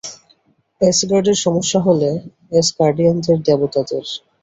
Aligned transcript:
অ্যাসগার্ডের 0.81 1.37
সমস্যা 1.45 1.79
হলো 1.79 2.09
অ্যাসগার্ডিয়ানদের 2.51 3.37
দেবতাদের। 3.47 4.05